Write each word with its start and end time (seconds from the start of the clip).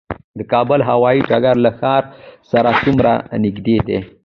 د 0.37 0.39
کابل 0.51 0.79
هوايي 0.89 1.21
ډګر 1.29 1.55
له 1.65 1.71
ښار 1.79 2.03
سره 2.51 2.69
څومره 2.83 3.11
نږدې 3.43 3.77
دی؟ 3.87 3.99